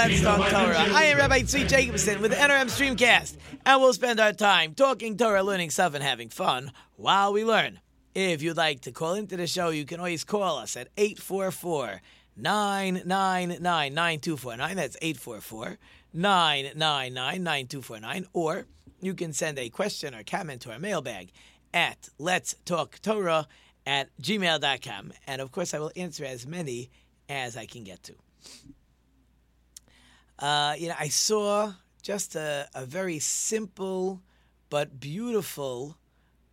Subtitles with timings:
[0.00, 0.78] Talk Torah.
[0.94, 3.36] I am Rabbi Tzvi Jacobson with the NRM Streamcast,
[3.66, 7.80] and we'll spend our time talking Torah, learning stuff, and having fun while we learn.
[8.14, 12.00] If you'd like to call into the show, you can always call us at 844
[12.34, 14.76] 999 9249.
[14.76, 15.76] That's 844
[16.14, 18.26] 999 9249.
[18.32, 18.64] Or
[19.02, 21.30] you can send a question or comment to our mailbag
[21.74, 23.46] at Let's Talk Torah
[23.84, 25.12] at gmail.com.
[25.26, 26.90] And of course, I will answer as many
[27.28, 28.14] as I can get to.
[30.40, 34.22] Uh, you know, I saw just a, a very simple
[34.70, 35.98] but beautiful,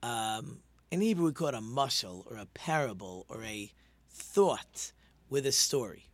[0.04, 0.60] um,
[0.92, 3.72] in Hebrew we call it a mushal or a parable or a
[4.10, 4.92] thought
[5.30, 6.10] with a story.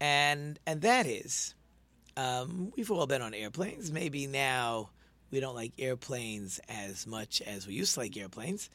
[0.00, 1.54] And and that is,
[2.16, 3.90] um, we've all been on airplanes.
[3.90, 4.90] Maybe now
[5.32, 8.70] we don't like airplanes as much as we used to like airplanes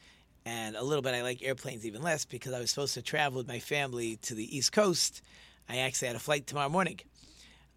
[0.45, 3.37] and a little bit I like airplanes even less because I was supposed to travel
[3.37, 5.21] with my family to the East Coast.
[5.69, 6.99] I actually had a flight tomorrow morning.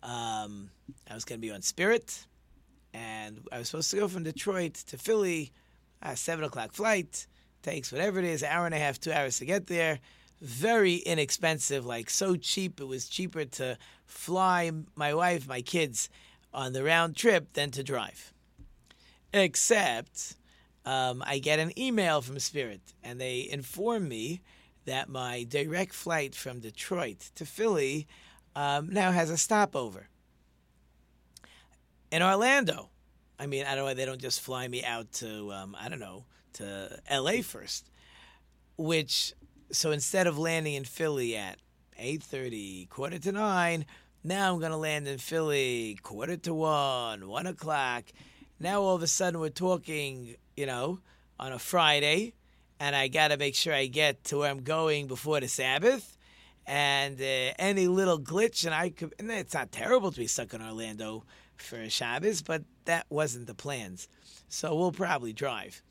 [0.03, 0.71] Um,
[1.11, 2.27] I was going to be on Spirit,
[2.95, 5.53] and I was supposed to go from Detroit to Philly,
[6.03, 7.27] a seven o'clock flight.
[7.63, 9.99] Takes whatever it is, an hour and a half, two hours to get there.
[10.41, 12.81] Very inexpensive, like so cheap.
[12.81, 16.09] It was cheaper to fly my wife, my kids
[16.53, 18.33] on the round trip than to drive.
[19.33, 20.37] Except
[20.85, 24.41] um, I get an email from Spirit, and they inform me
[24.85, 28.07] that my direct flight from Detroit to Philly
[28.57, 30.09] um, now has a stopover
[32.11, 32.89] in Orlando.
[33.39, 35.89] I mean, I don't know why they don't just fly me out to um, I
[35.89, 36.25] don't know
[36.55, 37.43] to L.A.
[37.43, 37.89] first,
[38.77, 39.33] which
[39.71, 41.59] so instead of landing in Philly at
[41.99, 43.87] eight thirty, quarter to nine,
[44.25, 48.07] now I'm gonna land in Philly quarter to one, one o'clock.
[48.59, 50.99] Now all of a sudden we're talking you know,
[51.39, 52.33] on a Friday,
[52.81, 56.16] and I got to make sure I get to where I'm going before the Sabbath.
[56.67, 60.53] And uh, any little glitch, and I could, and it's not terrible to be stuck
[60.53, 61.25] in Orlando
[61.57, 64.09] for a Shabbos, but that wasn't the plans.
[64.49, 65.83] So we'll probably drive.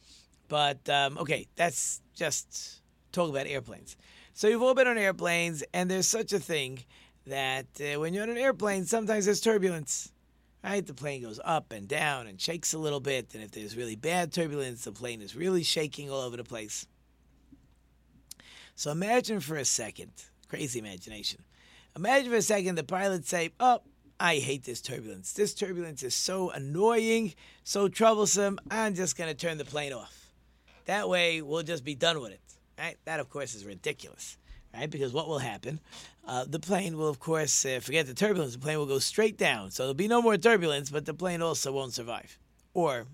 [0.49, 2.81] But um, okay, that's just
[3.11, 3.95] talk about airplanes.
[4.33, 6.83] So you've all been on airplanes, and there's such a thing
[7.25, 10.11] that uh, when you're on an airplane, sometimes there's turbulence
[10.65, 10.85] right?
[10.85, 13.35] The plane goes up and down and shakes a little bit.
[13.35, 16.87] And if there's really bad turbulence, the plane is really shaking all over the place.
[18.75, 20.11] So imagine for a second,
[20.47, 21.43] crazy imagination.
[21.95, 23.81] Imagine for a second the pilots say, Oh,
[24.19, 25.33] I hate this turbulence.
[25.33, 27.33] This turbulence is so annoying,
[27.63, 28.59] so troublesome.
[28.71, 30.31] I'm just going to turn the plane off.
[30.85, 32.41] That way, we'll just be done with it.
[32.77, 32.97] Right?
[33.05, 34.37] That, of course, is ridiculous
[34.75, 34.89] right?
[34.89, 35.79] Because what will happen?
[36.27, 38.53] Uh, the plane will, of course, uh, forget the turbulence.
[38.53, 39.71] The plane will go straight down.
[39.71, 42.37] So there'll be no more turbulence, but the plane also won't survive,
[42.73, 43.05] or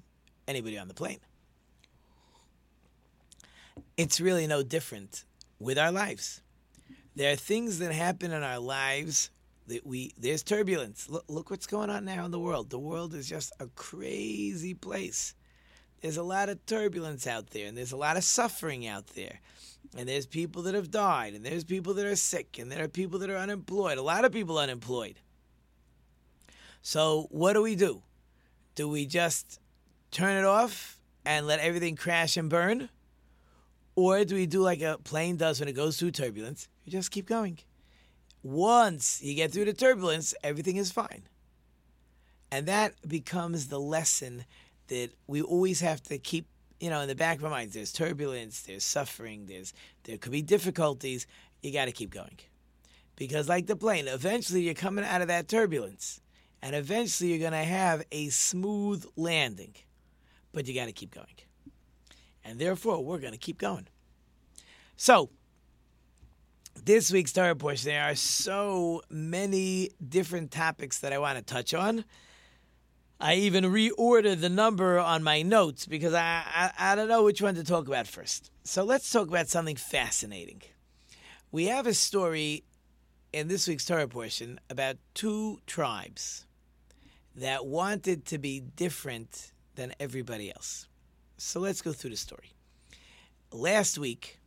[0.47, 1.19] anybody on the plane.
[3.97, 5.25] It's really no different
[5.59, 6.41] with our lives.
[7.15, 9.29] There are things that happen in our lives
[9.67, 11.09] that we there's turbulence.
[11.09, 12.69] Look, look what's going on now in the world.
[12.69, 15.35] The world is just a crazy place.
[16.01, 19.39] There's a lot of turbulence out there, and there's a lot of suffering out there
[19.97, 22.87] and there's people that have died, and there's people that are sick, and there are
[22.87, 23.97] people that are unemployed.
[23.97, 25.19] A lot of people unemployed.
[26.81, 28.01] So what do we do?
[28.75, 29.59] Do we just
[30.09, 32.89] turn it off and let everything crash and burn?
[34.01, 36.67] Or do we do like a plane does when it goes through turbulence?
[36.83, 37.59] You just keep going.
[38.41, 41.23] Once you get through the turbulence, everything is fine.
[42.51, 44.45] And that becomes the lesson
[44.87, 46.47] that we always have to keep
[46.79, 49.71] you know, in the back of our minds, there's turbulence, there's suffering, there's
[50.05, 51.27] there could be difficulties.
[51.61, 52.39] You got to keep going,
[53.17, 56.21] because like the plane, eventually you're coming out of that turbulence,
[56.59, 59.75] and eventually you're going to have a smooth landing,
[60.53, 61.37] but you got to keep going,
[62.43, 63.87] and therefore we're going to keep going.
[64.95, 65.29] So.
[66.83, 71.73] This week's Torah portion, there are so many different topics that I want to touch
[71.73, 72.05] on.
[73.19, 77.39] I even reordered the number on my notes because I, I, I don't know which
[77.39, 78.49] one to talk about first.
[78.63, 80.63] So let's talk about something fascinating.
[81.51, 82.63] We have a story
[83.31, 86.47] in this week's Torah portion about two tribes
[87.35, 90.87] that wanted to be different than everybody else.
[91.43, 92.53] So let's go through the story.
[93.51, 94.39] Last week,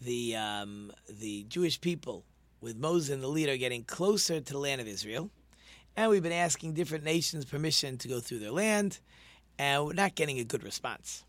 [0.00, 2.24] the um, the Jewish people
[2.62, 5.30] with Moses and the leader getting closer to the land of Israel.
[5.94, 8.98] And we've been asking different nations permission to go through their land,
[9.58, 11.22] and we're not getting a good response.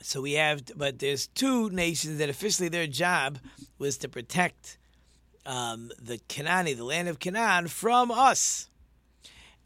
[0.00, 3.38] So we have, but there's two nations that officially their job
[3.78, 4.78] was to protect
[5.44, 8.68] um, the Canaani, the land of Canaan, from us,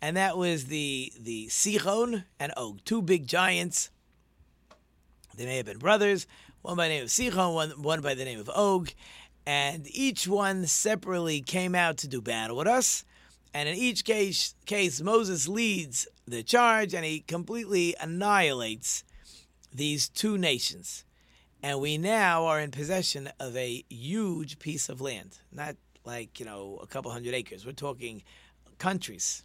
[0.06, 3.90] and that was the the Sichon and Og, two big giants.
[5.36, 6.28] They may have been brothers,
[6.62, 8.92] one by the name of Sichon, one one by the name of Og,
[9.44, 13.04] and each one separately came out to do battle with us.
[13.52, 19.02] And in each case, case Moses leads the charge, and he completely annihilates
[19.74, 21.04] these two nations.
[21.64, 25.38] And we now are in possession of a huge piece of land.
[25.50, 25.74] Not
[26.04, 27.66] like, you know, a couple hundred acres.
[27.66, 28.22] We're talking
[28.78, 29.42] countries.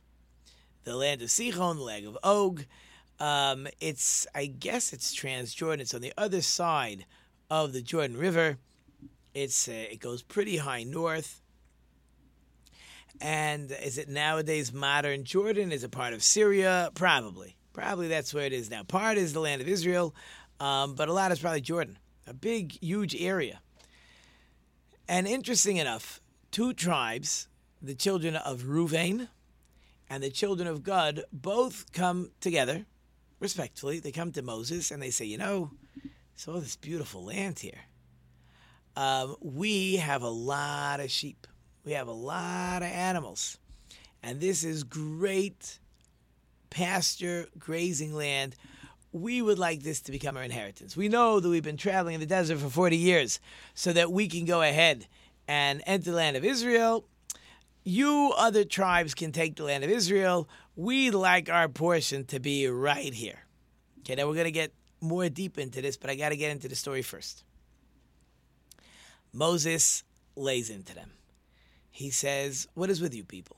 [0.84, 2.66] The land of Sichon, the land of Og.
[3.20, 5.80] Um, it's, I guess it's Transjordan.
[5.80, 7.06] It's on the other side
[7.50, 8.58] of the Jordan River.
[9.34, 11.42] It's uh, it goes pretty high north.
[13.20, 15.72] And is it nowadays modern Jordan?
[15.72, 16.90] Is it part of Syria?
[16.96, 17.56] Probably.
[17.74, 18.84] Probably that's where it is now.
[18.84, 20.16] Part is the land of Israel,
[20.60, 21.98] um, but a lot is probably Jordan.
[22.28, 23.62] A big, huge area.
[25.08, 26.20] And interesting enough,
[26.52, 27.48] two tribes,
[27.82, 29.28] the children of Ruvain
[30.12, 32.86] and the children of Gad both come together,
[33.40, 34.02] respectfully.
[34.02, 35.72] They come to Moses and they say, You know,
[36.36, 37.80] it's all this beautiful land here.
[38.98, 41.48] Um, we have a lot of sheep,
[41.86, 43.58] we have a lot of animals.
[44.22, 45.80] And this is great
[46.70, 48.56] pasture grazing land.
[49.14, 50.98] We would like this to become our inheritance.
[50.98, 53.40] We know that we've been traveling in the desert for 40 years
[53.76, 55.08] so that we can go ahead
[55.48, 57.06] and enter the land of Israel.
[57.84, 60.48] You other tribes can take the land of Israel.
[60.76, 63.40] We'd like our portion to be right here.
[64.00, 66.52] Okay, now we're going to get more deep into this, but I got to get
[66.52, 67.44] into the story first.
[69.34, 70.04] Moses
[70.36, 71.12] lays into them.
[71.90, 73.58] He says, What is with you people?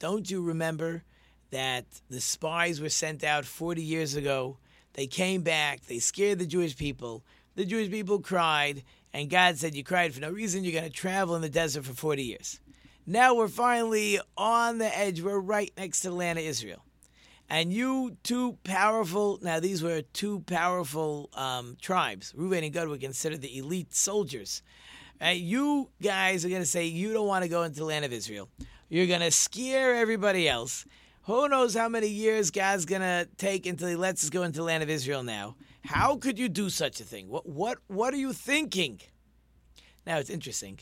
[0.00, 1.04] Don't you remember
[1.50, 4.58] that the spies were sent out 40 years ago?
[4.94, 7.24] They came back, they scared the Jewish people.
[7.54, 10.64] The Jewish people cried, and God said, You cried for no reason.
[10.64, 12.60] You're going to travel in the desert for 40 years.
[13.06, 15.20] Now we're finally on the edge.
[15.20, 16.82] We're right next to the land of Israel.
[17.50, 22.32] And you two powerful, now these were two powerful um, tribes.
[22.34, 24.62] Reuben and Gad were considered the elite soldiers.
[25.22, 28.06] Uh, you guys are going to say you don't want to go into the land
[28.06, 28.48] of Israel.
[28.88, 30.86] You're going to scare everybody else.
[31.24, 34.60] Who knows how many years God's going to take until he lets us go into
[34.60, 35.56] the land of Israel now?
[35.84, 37.28] How could you do such a thing?
[37.28, 39.00] What, what, what are you thinking?
[40.06, 40.80] Now, it's interesting.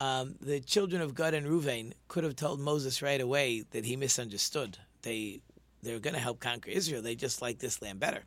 [0.00, 3.96] Um, the children of Gad and Reuven could have told Moses right away that he
[3.96, 4.78] misunderstood.
[5.02, 5.40] They
[5.82, 7.02] they were going to help conquer Israel.
[7.02, 8.24] They just liked this land better,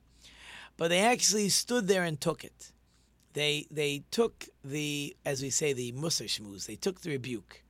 [0.78, 2.72] but they actually stood there and took it.
[3.34, 6.68] They they took the as we say the Musar shmuz.
[6.68, 7.64] They took the rebuke.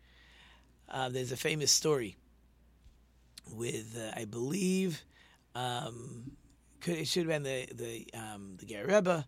[0.89, 2.17] Uh, there's a famous story
[3.51, 5.03] with uh, I believe
[5.55, 6.33] um,
[6.81, 9.25] could, it should have been the the um, the Ger Rebbe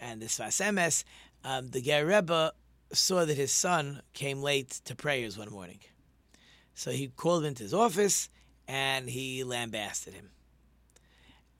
[0.00, 1.04] and the Sfas Emes.
[1.44, 2.52] Um, the Ger Rebbe
[2.92, 5.80] saw that his son came late to prayers one morning.
[6.74, 8.28] So he called him into his office
[8.66, 10.30] and he lambasted him.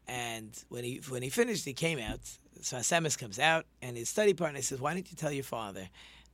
[0.07, 2.21] And when he when he finished, he came out.
[2.61, 5.89] Sfas Emes comes out, and his study partner says, "Why didn't you tell your father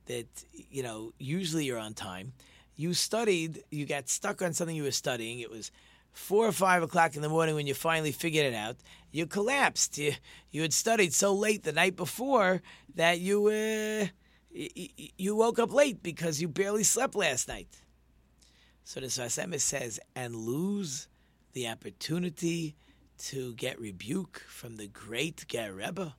[0.05, 2.33] that you know usually you're on time?
[2.77, 5.39] You studied, you got stuck on something you were studying.
[5.39, 5.71] It was
[6.11, 8.77] four or five o'clock in the morning when you finally figured it out.
[9.11, 9.97] You collapsed.
[9.97, 10.13] You
[10.51, 12.61] you had studied so late the night before
[12.95, 14.07] that you." Uh,
[14.55, 17.81] you woke up late because you barely slept last night.
[18.83, 21.07] So the Sfas Emes says, and lose
[21.53, 22.75] the opportunity
[23.17, 26.15] to get rebuke from the great Ger Rebbe.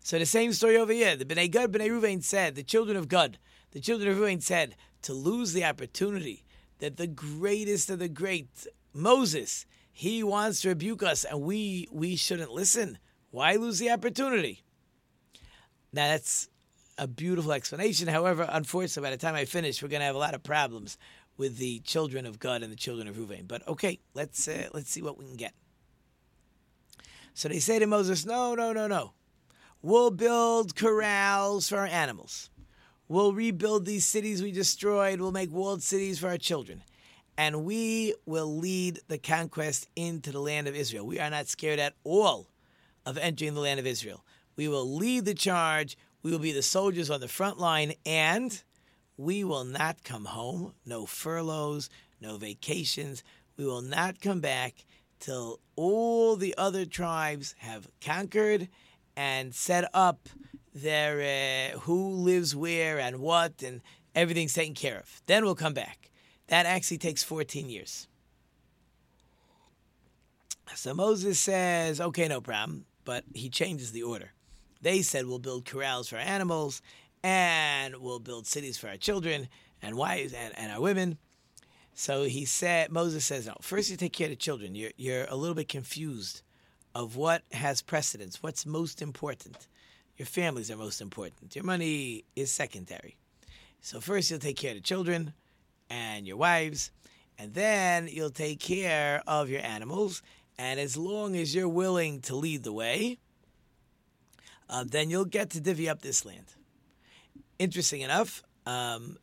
[0.00, 1.16] So the same story over here.
[1.16, 3.38] The Bnei Gad, Bnei Ruvain said, the children of Gad,
[3.72, 6.44] the children of Ruvain said, to lose the opportunity
[6.78, 12.16] that the greatest of the great, Moses, he wants to rebuke us and we we
[12.16, 12.98] shouldn't listen.
[13.30, 14.62] Why lose the opportunity?
[15.92, 16.48] Now that's
[17.02, 18.06] a beautiful explanation.
[18.06, 20.96] However, unfortunately, by the time I finish, we're going to have a lot of problems
[21.36, 23.48] with the children of Gad and the children of Ruvain.
[23.48, 25.52] But okay, let's uh, let's see what we can get.
[27.34, 29.14] So they say to Moses, "No, no, no, no.
[29.82, 32.50] We'll build corrals for our animals.
[33.08, 35.20] We'll rebuild these cities we destroyed.
[35.20, 36.82] We'll make walled cities for our children."
[37.36, 41.06] And we will lead the conquest into the land of Israel.
[41.06, 42.46] We are not scared at all
[43.04, 44.24] of entering the land of Israel.
[44.54, 45.96] We will lead the charge.
[46.22, 48.62] We will be the soldiers on the front line, and
[49.16, 50.74] we will not come home.
[50.86, 53.24] No furloughs, no vacations.
[53.56, 54.84] We will not come back
[55.18, 58.68] till all the other tribes have conquered
[59.16, 60.28] and set up
[60.74, 63.82] their uh, who lives where and what, and
[64.14, 65.22] everything's taken care of.
[65.26, 66.10] Then we'll come back.
[66.48, 68.08] That actually takes 14 years.
[70.74, 74.32] So Moses says, okay, no problem, but he changes the order.
[74.82, 76.82] They said, we'll build corrals for animals,
[77.22, 79.48] and we'll build cities for our children
[79.80, 81.18] and wives and, and our women.
[81.94, 84.74] So he said, Moses says, no, first you take care of the children.
[84.74, 86.42] You're, you're a little bit confused
[86.94, 89.68] of what has precedence, what's most important.
[90.16, 91.54] Your families are most important.
[91.54, 93.16] Your money is secondary.
[93.80, 95.32] So first you'll take care of the children
[95.90, 96.90] and your wives,
[97.38, 100.22] and then you'll take care of your animals.
[100.58, 103.18] And as long as you're willing to lead the way,
[104.72, 106.54] uh, then you'll get to divvy up this land.
[107.58, 109.18] Interesting enough, um,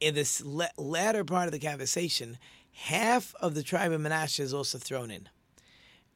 [0.00, 2.38] in this la- latter part of the conversation,
[2.72, 5.28] half of the tribe of Manasseh is also thrown in.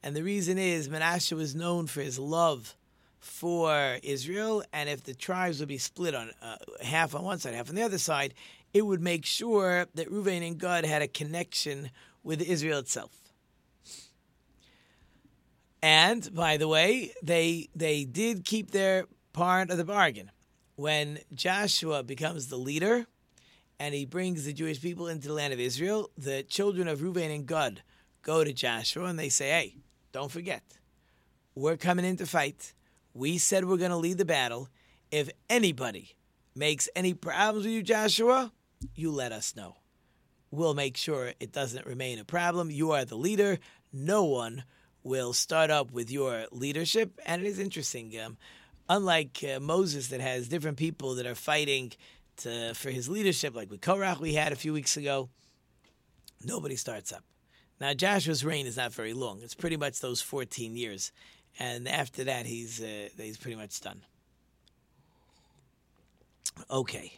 [0.03, 2.77] And the reason is Manasseh was known for his love
[3.21, 7.55] for Israel, and if the tribes would be split on uh, half on one side,
[7.55, 8.33] half on the other side,
[8.73, 11.91] it would make sure that Reuven and Gad had a connection
[12.23, 13.11] with Israel itself.
[15.83, 20.31] And by the way, they they did keep their part of the bargain.
[20.77, 23.07] When Joshua becomes the leader
[23.79, 27.31] and he brings the Jewish people into the land of Israel, the children of Reuben
[27.31, 27.83] and Gad
[28.23, 29.77] go to Joshua and they say, "Hey,
[30.13, 30.63] don't forget,
[31.55, 32.75] we're coming in to fight.
[33.15, 34.69] We said we're going to lead the battle.
[35.11, 36.17] If anybody
[36.55, 38.53] makes any problems with you, Joshua,
[38.95, 39.77] you let us know.
[40.51, 42.71] We'll make sure it doesn't remain a problem.
[42.71, 43.59] You are the leader.
[43.93, 44.65] No one
[45.09, 47.19] will start up with your leadership.
[47.27, 48.13] And it is interesting.
[48.21, 48.37] Um,
[48.89, 51.93] unlike uh, Moses, that has different people that are fighting
[52.39, 55.29] to, for his leadership, like with Korach we had a few weeks ago,
[56.45, 57.25] nobody starts up.
[57.81, 59.41] Now, Joshua's reign is not very long.
[59.43, 61.13] It's pretty much those 14 years.
[61.59, 64.03] And after that, he's, uh, he's pretty much done.
[66.71, 67.15] Okay.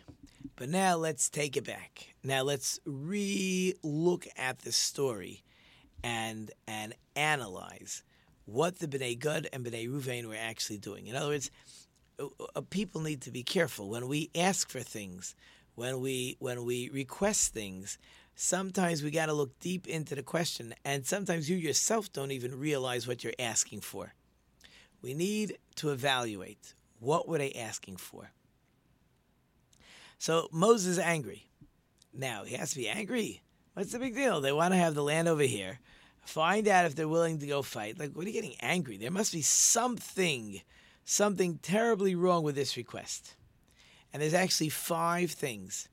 [0.56, 2.14] But now let's take it back.
[2.22, 5.42] Now let's re look at the story
[6.02, 8.02] and and analyze
[8.46, 11.06] what the Bnei Gad and Bnei Ruvain were actually doing.
[11.06, 11.50] In other words,
[12.18, 15.34] uh, uh, people need to be careful when we ask for things,
[15.74, 17.98] when we when we request things.
[18.34, 22.58] Sometimes we got to look deep into the question, and sometimes you yourself don't even
[22.58, 24.14] realize what you're asking for.
[25.02, 28.30] We need to evaluate what were they asking for.
[30.18, 31.48] So Moses is angry.
[32.12, 33.42] Now he has to be angry.
[33.80, 34.42] What's the big deal?
[34.42, 35.78] They want to have the land over here.
[36.26, 37.98] Find out if they're willing to go fight.
[37.98, 38.98] Like, what are you getting angry?
[38.98, 40.60] There must be something,
[41.06, 43.36] something terribly wrong with this request.
[44.12, 45.88] And there's actually five things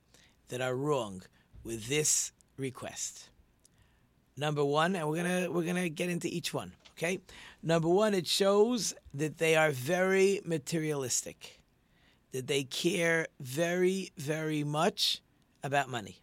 [0.48, 1.22] that are wrong
[1.64, 3.30] with this request.
[4.36, 6.74] Number one, and we're gonna we're gonna get into each one.
[6.98, 7.20] Okay.
[7.62, 11.58] Number one, it shows that they are very materialistic,
[12.32, 15.22] that they care very very much
[15.62, 16.18] about money,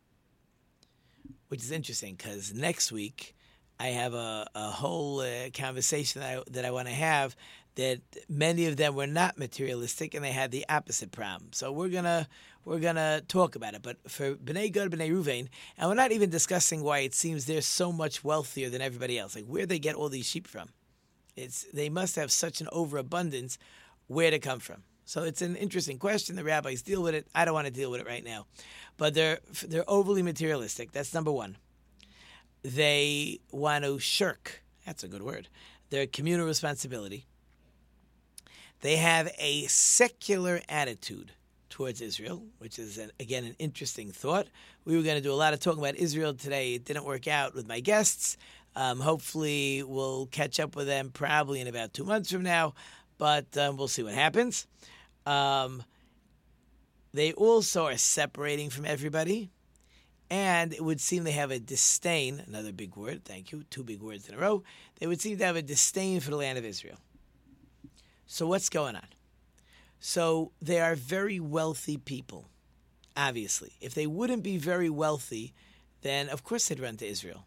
[1.47, 3.35] which is interesting because next week
[3.79, 7.35] I have a, a whole uh, conversation that I, that I want to have
[7.75, 7.99] that
[8.29, 11.51] many of them were not materialistic and they had the opposite problem.
[11.53, 12.27] So we're gonna
[12.63, 13.81] we're gonna talk about it.
[13.83, 17.61] But for Bnei Gad, Bnei Ruvain, and we're not even discussing why it seems they're
[17.61, 19.35] so much wealthier than everybody else.
[19.35, 20.69] Like where they get all these sheep from?
[21.35, 23.57] It's they must have such an overabundance.
[24.07, 24.83] Where to come from?
[25.05, 26.35] So it's an interesting question.
[26.35, 27.27] The rabbis deal with it.
[27.33, 28.47] I don't want to deal with it right now,
[28.97, 30.91] but they're they're overly materialistic.
[30.91, 31.57] That's number one.
[32.63, 34.63] They want to shirk.
[34.85, 35.47] That's a good word.
[35.91, 37.25] Their communal responsibility.
[38.81, 41.31] They have a secular attitude
[41.69, 44.47] towards Israel, which is, an, again, an interesting thought.
[44.85, 46.75] We were going to do a lot of talking about Israel today.
[46.75, 48.37] It didn't work out with my guests.
[48.75, 52.73] Um, hopefully, we'll catch up with them probably in about two months from now,
[53.17, 54.67] but um, we'll see what happens.
[55.25, 55.83] Um,
[57.13, 59.49] they also are separating from everybody,
[60.29, 64.01] and it would seem they have a disdain another big word, thank you, two big
[64.01, 64.63] words in a row.
[64.99, 66.97] They would seem to have a disdain for the land of Israel.
[68.27, 69.07] So, what's going on?
[69.99, 72.49] So, they are very wealthy people,
[73.15, 73.73] obviously.
[73.81, 75.53] If they wouldn't be very wealthy,
[76.01, 77.45] then of course they'd run to Israel.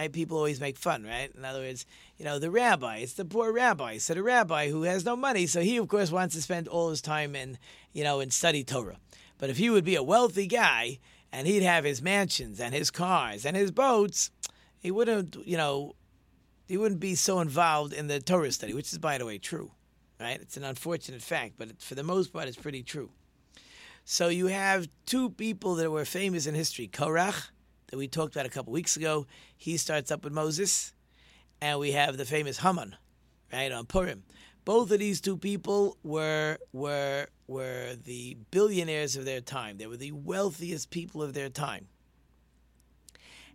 [0.00, 0.12] Right?
[0.12, 1.30] People always make fun, right?
[1.36, 3.98] In other words, you know, the rabbi, it's the poor rabbi.
[3.98, 6.90] So the rabbi who has no money, so he of course wants to spend all
[6.90, 7.58] his time in,
[7.92, 8.98] you know, in study Torah.
[9.38, 10.98] But if he would be a wealthy guy
[11.32, 14.30] and he'd have his mansions and his cars and his boats,
[14.78, 15.94] he wouldn't, you know,
[16.66, 19.70] he wouldn't be so involved in the Torah study, which is by the way true
[20.20, 20.40] right?
[20.40, 23.10] It's an unfortunate fact, but for the most part, it's pretty true.
[24.04, 26.88] So you have two people that were famous in history.
[26.88, 27.48] Korach,
[27.90, 30.92] that we talked about a couple weeks ago, he starts up with Moses.
[31.60, 32.96] And we have the famous Haman,
[33.52, 34.22] right, on Purim.
[34.64, 39.76] Both of these two people were were were the billionaires of their time.
[39.76, 41.88] They were the wealthiest people of their time.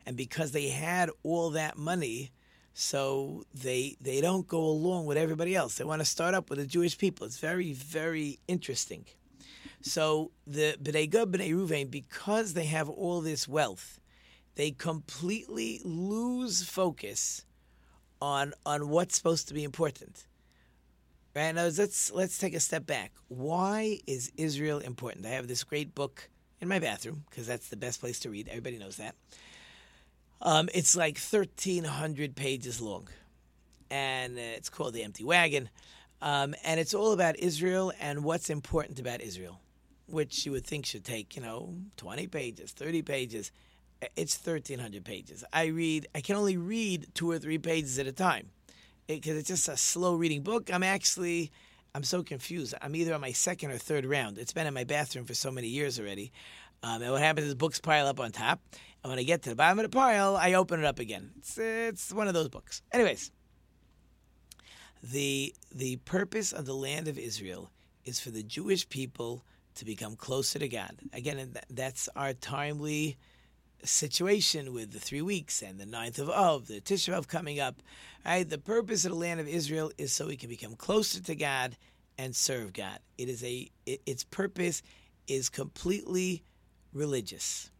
[0.06, 2.32] And because they had all that money,
[2.74, 5.75] so they they don't go along with everybody else.
[5.75, 7.25] They want to start up with the Jewish people.
[7.25, 9.06] It's very very interesting.
[9.82, 14.00] So the Bnei Gad, Bnei Ruvain, because they have all this wealth,
[14.56, 17.46] they completely lose focus
[18.22, 20.26] on on what's supposed to be important.
[21.36, 23.12] Right now, let's let's take a step back.
[23.28, 25.26] Why is Israel important?
[25.26, 26.30] I have this great book
[26.62, 28.48] in my bathroom because that's the best place to read.
[28.48, 29.16] Everybody knows that.
[30.42, 33.10] Um, it's like thirteen hundred pages long,
[33.90, 35.70] and it's called the Empty Wagon,
[36.22, 39.60] um, and it's all about Israel and what's important about Israel,
[40.08, 43.52] which you would think should take you know twenty pages, thirty pages.
[44.16, 45.44] It's thirteen hundred pages.
[45.52, 46.08] I read.
[46.14, 48.50] I can only read two or three pages at a time
[49.08, 50.72] because it, it's just a slow reading book.
[50.72, 51.52] I'm actually,
[51.94, 52.75] I'm so confused.
[52.82, 54.38] I'm either on my second or third round.
[54.38, 56.32] It's been in my bathroom for so many years already.
[56.84, 58.60] Um, and what happens is books pile up on top.
[59.04, 61.32] And when I get to the bottom of the pile, I open it up again.
[61.38, 62.82] It's, it's one of those books.
[62.92, 63.32] Anyways,
[65.02, 67.72] the the purpose of the land of Israel
[68.04, 69.44] is for the Jewish people
[69.75, 70.96] to become closer to God.
[71.14, 73.18] Again, that's our timely
[73.86, 77.82] situation with the three weeks and the ninth of Av, the Tisha B'av coming up.
[78.25, 78.48] Right?
[78.48, 81.77] The purpose of the land of Israel is so we can become closer to God
[82.18, 83.00] and serve God.
[83.18, 84.82] It is a it, its purpose
[85.27, 86.44] is completely
[86.94, 87.72] religious.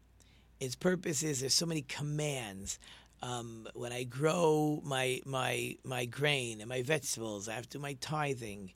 [0.60, 2.80] Its purpose is there's so many commands.
[3.22, 7.82] Um, when I grow my my my grain and my vegetables, I have to do
[7.82, 8.74] my tithing,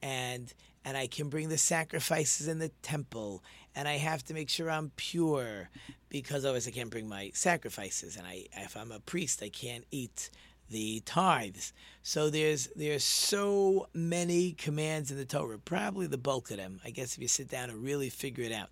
[0.00, 0.52] and
[0.84, 3.42] and I can bring the sacrifices in the temple,
[3.74, 5.70] and I have to make sure I'm pure,
[6.08, 9.84] because otherwise I can't bring my sacrifices, and I if I'm a priest, I can't
[9.90, 10.30] eat
[10.70, 11.72] the tithes.
[12.02, 16.80] So there's there's so many commands in the Torah, probably the bulk of them.
[16.84, 18.70] I guess if you sit down and really figure it out.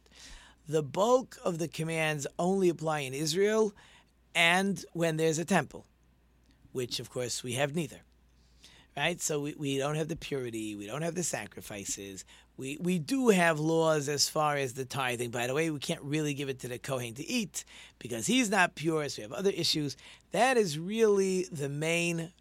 [0.69, 3.75] The bulk of the commands only apply in Israel
[4.35, 5.87] and when there's a temple,
[6.73, 8.03] which of course we have neither.
[8.97, 9.21] Right?
[9.21, 12.25] So we, we don't have the purity, we don't have the sacrifices.
[12.57, 15.31] We we do have laws as far as the tithing.
[15.31, 17.65] By the way, we can't really give it to the Kohen to eat
[18.01, 19.97] because he's not pure, so we have other issues.
[20.33, 22.33] That is really the main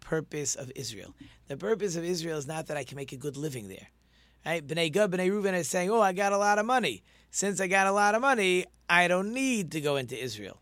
[0.00, 1.14] purpose of Israel.
[1.48, 3.88] The purpose of Israel is not that I can make a good living there.
[4.44, 4.66] Right?
[4.66, 7.02] Bnei Gad, Bnei Reuven is saying, oh, I got a lot of money.
[7.30, 10.60] Since I got a lot of money, I don't need to go into Israel.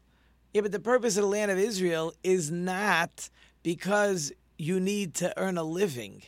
[0.52, 3.30] Yeah, but the purpose of the land of Israel is not
[3.62, 6.22] because you need to earn a living,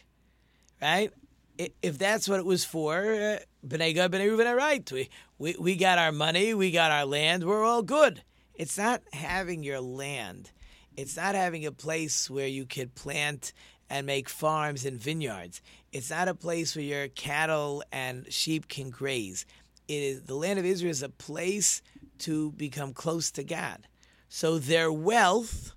[0.80, 1.12] right?
[1.58, 4.90] If that's what it was for, uh, Bnei Gad, are right.
[4.90, 8.22] We, we, we got our money, we got our land, we're all good.
[8.54, 10.50] It's not having your land.
[10.96, 13.52] It's not having a place where you could plant
[13.90, 15.60] and make farms and vineyards.
[15.92, 19.44] It's not a place where your cattle and sheep can graze.
[19.88, 21.82] It is the land of Israel is a place
[22.20, 23.86] to become close to God.
[24.30, 25.74] So their wealth,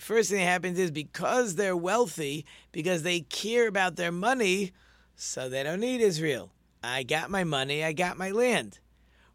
[0.00, 4.72] first thing that happens is because they're wealthy, because they care about their money,
[5.16, 6.52] so they don't need Israel.
[6.82, 8.78] I got my money, I got my land.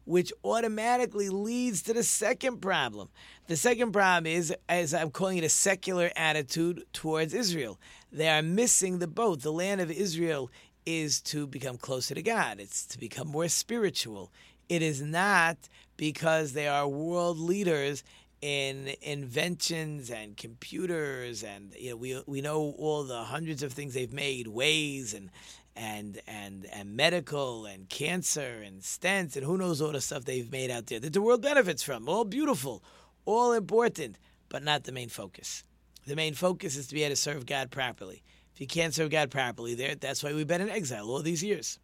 [0.06, 3.08] Which automatically leads to the second problem.
[3.46, 7.78] The second problem is, as I'm calling it, a secular attitude towards Israel.
[8.12, 9.40] They are missing the boat.
[9.40, 10.50] The land of Israel
[10.84, 14.30] is to become closer to God, it's to become more spiritual.
[14.68, 15.56] It is not
[15.96, 18.02] because they are world leaders
[18.44, 23.94] in inventions and computers and you know we we know all the hundreds of things
[23.94, 25.30] they've made ways and
[25.74, 30.52] and and and medical and cancer and stents and who knows all the stuff they've
[30.52, 32.06] made out there that the world benefits from.
[32.06, 32.84] All beautiful
[33.24, 34.18] all important
[34.50, 35.64] but not the main focus.
[36.06, 38.22] The main focus is to be able to serve God properly.
[38.52, 41.42] If you can't serve God properly there that's why we've been in exile all these
[41.42, 41.78] years.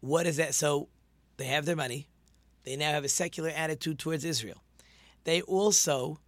[0.00, 0.54] What is that?
[0.54, 0.88] So
[1.38, 2.06] they have their money.
[2.64, 4.63] They now have a secular attitude towards Israel
[5.24, 6.18] they also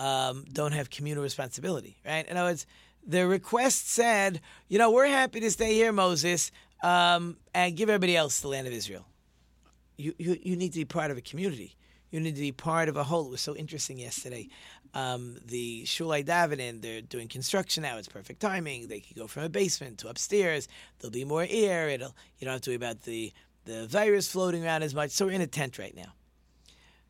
[0.00, 2.26] um, don't have communal responsibility, right?
[2.28, 2.66] In other words,
[3.06, 6.50] the request said, you know, we're happy to stay here, Moses,
[6.82, 9.06] um, and give everybody else the land of Israel.
[9.96, 11.76] You, you, you need to be part of a community.
[12.10, 13.26] You need to be part of a whole.
[13.26, 14.48] It was so interesting yesterday.
[14.94, 17.98] Um, the Shulai Davenin, they're doing construction now.
[17.98, 18.86] It's perfect timing.
[18.86, 20.68] They can go from a basement to upstairs.
[20.98, 21.88] There'll be more air.
[21.88, 23.32] It'll you don't have to worry about the
[23.64, 25.10] the virus floating around as much.
[25.10, 26.12] So we're in a tent right now.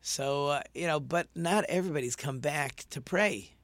[0.07, 3.55] So, uh, you know, but not everybody's come back to pray.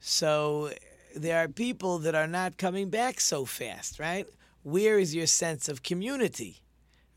[0.00, 0.72] So
[1.14, 4.26] there are people that are not coming back so fast, right?
[4.64, 6.56] Where is your sense of community,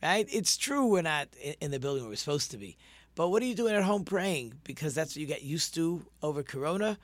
[0.04, 0.28] right?
[0.32, 1.30] It's true we're not
[1.60, 2.78] in the building where we're supposed to be,
[3.16, 4.54] but what are you doing at home praying?
[4.64, 7.00] Because that's what you got used to over Corona.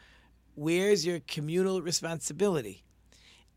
[0.53, 2.83] Where's your communal responsibility?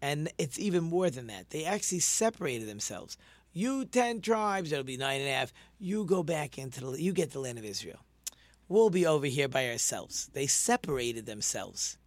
[0.01, 1.51] And it's even more than that.
[1.51, 3.19] They actually separated themselves.
[3.53, 5.53] You ten tribes, it'll be nine and a half.
[5.81, 7.99] You go back into the you get the land of Israel.
[8.69, 10.31] We'll be over here by ourselves.
[10.33, 11.99] They separated themselves.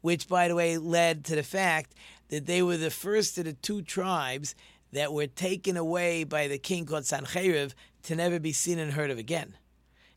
[0.00, 1.94] Which by the way led to the fact
[2.30, 4.56] that they were the first of the two tribes
[4.90, 9.12] that were taken away by the king called Sancheriv to never be seen and heard
[9.12, 9.56] of again.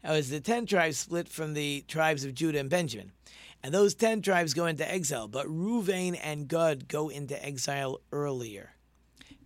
[0.02, 3.12] That was the ten tribes split from the tribes of Judah and Benjamin.
[3.62, 8.74] And those ten tribes go into exile, but Ruvain and Gad go into exile earlier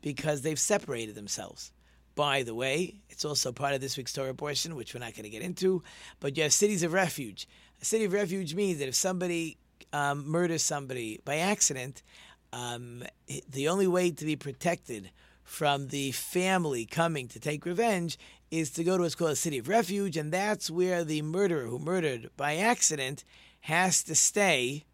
[0.04, 1.72] because they've separated themselves.
[2.14, 5.24] By the way, it's also part of this week's Torah portion, which we're not going
[5.24, 5.82] to get into,
[6.20, 7.48] but you have cities of refuge.
[7.82, 9.58] A city of refuge means that if somebody
[9.92, 12.04] um, murders somebody by accident,
[12.52, 13.04] um,
[13.50, 15.10] the only way to be protected
[15.44, 18.20] from the family coming to take revenge
[18.52, 21.66] is to go to what's called a city of refuge, and that's where the murderer
[21.66, 23.24] who murdered by accident
[23.62, 24.86] has to stay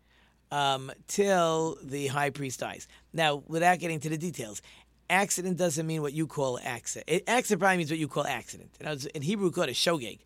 [0.52, 2.88] um, till the high priest dies.
[3.13, 4.62] Now, without getting to the details,
[5.10, 7.24] accident doesn't mean what you call accident.
[7.28, 8.72] accident probably means what you call accident.
[8.80, 10.19] and In Hebrew, called a shogeg,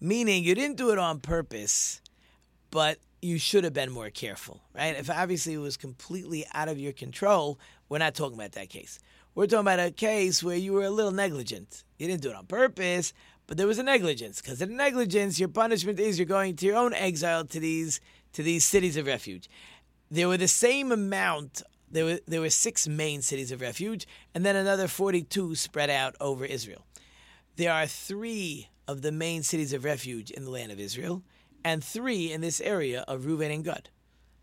[0.00, 2.00] meaning you didn't do it on purpose,
[2.70, 4.96] but you should have been more careful, right?
[4.96, 8.98] If obviously it was completely out of your control, we're not talking about that case.
[9.34, 11.84] We're talking about a case where you were a little negligent.
[11.98, 13.14] You didn't do it on purpose,
[13.46, 14.40] but there was a negligence.
[14.40, 18.00] Because the negligence, your punishment is you're going to your own exile to these
[18.34, 19.48] to these cities of refuge.
[20.10, 21.62] There were the same amount.
[21.92, 26.16] There were there were six main cities of refuge, and then another forty-two spread out
[26.20, 26.86] over Israel.
[27.56, 31.22] There are three of the main cities of refuge in the land of Israel,
[31.62, 33.90] and three in this area of Reuven and Gad.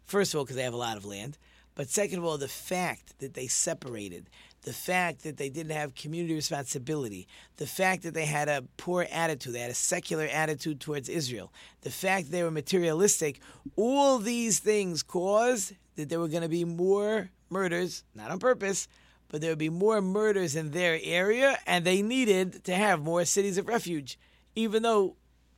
[0.06, 1.40] First of all, because they have a lot of land,
[1.74, 4.30] but second of all, the fact that they separated,
[4.62, 9.08] the fact that they didn't have community responsibility, the fact that they had a poor
[9.12, 13.42] attitude, they had a secular attitude towards Israel, the fact they were materialistic,
[13.76, 18.88] all these things caused that there were going to be more murders, not on purpose,
[19.30, 23.26] but there would be more murders in their area, and they needed to have more
[23.26, 24.18] cities of refuge,
[24.56, 25.16] even though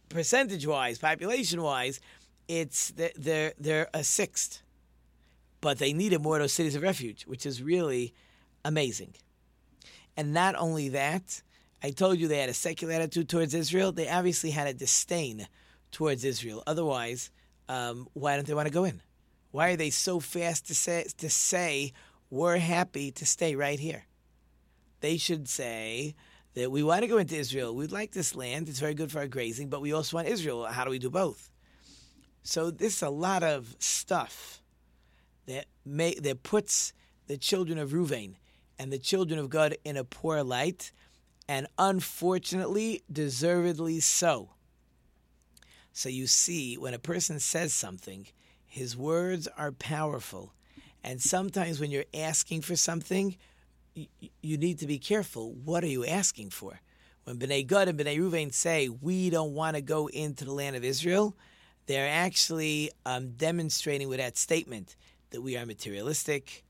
[0.10, 2.00] percentage wise, population wise,
[2.48, 4.62] it's they're they're a sixth,
[5.62, 8.14] but they needed more of those cities of refuge, which is really
[8.66, 9.14] amazing.
[10.18, 11.42] And not only that,
[11.82, 13.92] I told you they had a secular attitude towards Israel.
[13.92, 15.48] They obviously had a disdain
[15.92, 16.62] towards Israel.
[16.68, 17.32] Otherwise,
[17.70, 19.02] um, why don't they want to go in?
[19.52, 21.94] Why are they so fast to say to say
[22.30, 24.06] we're happy to stay right here?
[25.02, 26.16] They should say
[26.54, 27.76] that we want to go into Israel.
[27.76, 28.70] We'd like this land.
[28.70, 30.66] It's very good for our grazing, but we also want Israel.
[30.66, 31.52] How do we do both?
[32.44, 34.62] So this is a lot of stuff
[35.48, 36.94] that may, that puts
[37.28, 38.36] the children of Ruvain
[38.80, 40.92] and the children of Gad in a poor light,
[41.48, 44.52] and unfortunately, deservedly so.
[45.94, 48.28] So you see, when a person says something,
[48.72, 50.54] his words are powerful.
[51.04, 53.36] And sometimes when you're asking for something,
[53.94, 55.54] you need to be careful.
[55.54, 56.80] What are you asking for?
[57.26, 60.78] When Bnei Gad and Bnei Ruvain say, we don't want to go into the land
[60.78, 61.36] of Israel,
[61.86, 64.96] they're actually um, demonstrating with that statement
[65.32, 66.64] that we are materialistic,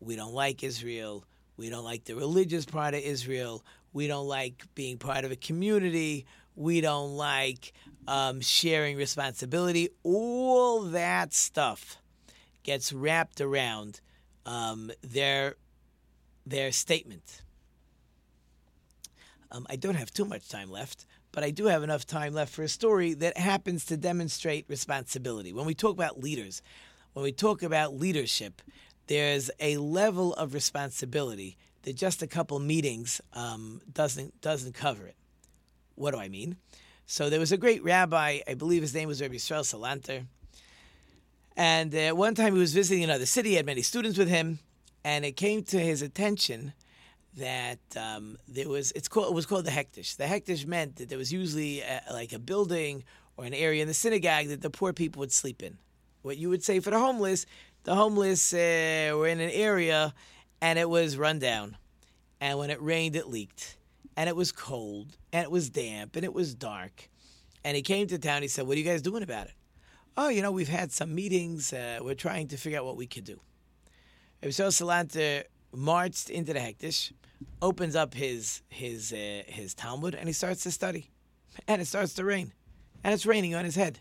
[0.00, 1.24] we don't like Israel,
[1.56, 3.64] we don't like the religious part of Israel.
[3.92, 6.26] We don't like being part of a community.
[6.56, 7.72] We don't like
[8.06, 9.88] um, sharing responsibility.
[10.02, 11.98] All that stuff
[12.62, 14.00] gets wrapped around
[14.46, 15.56] um, their
[16.46, 17.42] their statement.
[19.50, 22.52] Um, I don't have too much time left, but I do have enough time left
[22.52, 25.52] for a story that happens to demonstrate responsibility.
[25.52, 26.60] When we talk about leaders,
[27.12, 28.60] when we talk about leadership,
[29.06, 35.16] there's a level of responsibility that just a couple meetings um, doesn't doesn't cover it.
[35.94, 36.56] What do I mean?
[37.06, 40.24] So there was a great rabbi, I believe his name was Rabbi Israel Salanter,
[41.56, 43.50] and uh, one time he was visiting another city.
[43.50, 44.58] He had many students with him,
[45.04, 46.72] and it came to his attention
[47.36, 50.16] that um, there was it's called it was called the hektish.
[50.16, 53.04] The hektish meant that there was usually a, like a building
[53.36, 55.78] or an area in the synagogue that the poor people would sleep in.
[56.22, 57.46] What you would say for the homeless
[57.84, 60.14] the homeless uh, were in an area
[60.60, 61.76] and it was run down.
[62.40, 63.76] And when it rained, it leaked.
[64.16, 67.08] And it was cold and it was damp and it was dark.
[67.64, 68.42] And he came to town.
[68.42, 69.54] He said, What are you guys doing about it?
[70.16, 71.72] Oh, you know, we've had some meetings.
[71.72, 73.40] Uh, we're trying to figure out what we could do.
[74.42, 77.12] Rabbi Salanter marched into the Hektish,
[77.60, 81.10] opens up his his uh, his Talmud, and he starts to study.
[81.66, 82.52] And it starts to rain.
[83.02, 84.00] And it's raining on his head.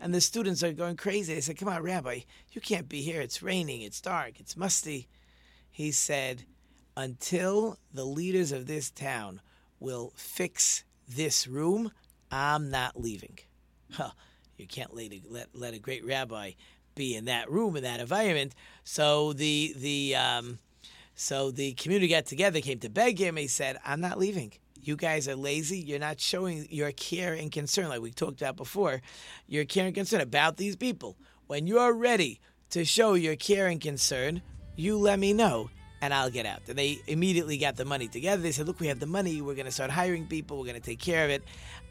[0.00, 1.34] And the students are going crazy.
[1.34, 2.20] They said, Come on, Rabbi,
[2.52, 3.20] you can't be here.
[3.20, 5.08] It's raining, it's dark, it's musty.
[5.70, 6.44] He said,
[6.96, 9.40] Until the leaders of this town
[9.80, 11.90] will fix this room,
[12.30, 13.38] I'm not leaving.
[13.92, 14.10] Huh.
[14.56, 16.52] You can't let a, let, let a great rabbi
[16.94, 18.54] be in that room in that environment.
[18.84, 20.58] So the the um,
[21.14, 23.36] so the community got together, came to beg him.
[23.36, 25.78] He said, "I'm not leaving." You guys are lazy.
[25.78, 29.00] You're not showing your care and concern, like we talked about before.
[29.46, 31.16] Your care and concern about these people.
[31.46, 34.42] When you're ready to show your care and concern,
[34.76, 35.70] you let me know
[36.04, 36.60] and I'll get out.
[36.68, 38.42] And they immediately got the money together.
[38.42, 39.40] They said, Look, we have the money.
[39.40, 40.58] We're going to start hiring people.
[40.58, 41.42] We're going to take care of it.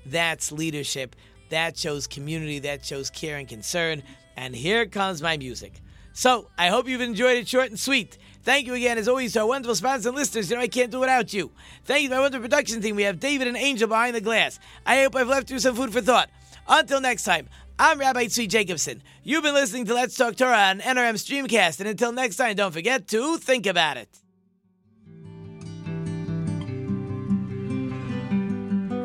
[0.06, 1.16] That's leadership.
[1.50, 2.60] That shows community.
[2.60, 4.04] That shows care and concern.
[4.38, 5.82] And here comes my music.
[6.14, 8.20] So I hope you've enjoyed it short and sweet.
[8.44, 10.52] Thank you again, as always, to our wonderful sponsors and listeners.
[10.52, 11.50] You know, I can't do without you.
[11.86, 12.96] Thank you to my wonderful production team.
[12.96, 14.60] We have David and Angel behind the glass.
[14.86, 16.30] I hope I've left you some food for thought.
[16.68, 19.02] Until next time, I'm Rabbi Tzvi Jacobson.
[19.24, 21.80] You've been listening to Let's Talk Torah on NRM Streamcast.
[21.80, 24.10] And until next time, don't forget to think about it.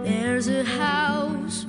[0.04, 1.64] There's a house